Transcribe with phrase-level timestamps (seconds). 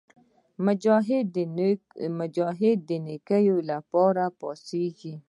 [2.17, 5.13] مجاهد د نیکۍ لپاره راپاڅېږي.